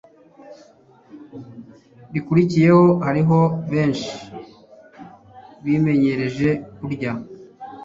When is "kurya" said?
6.77-7.11